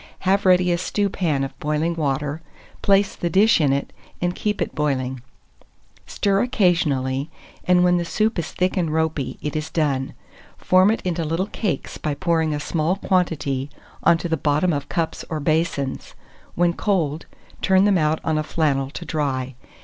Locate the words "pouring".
12.15-12.51